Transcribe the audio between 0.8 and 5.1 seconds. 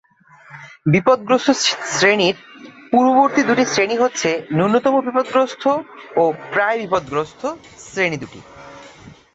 বিপদগ্রস্ত শ্রেণীর পূর্ববর্তী দুইটি শ্রেণী হচ্ছে ন্যূনতম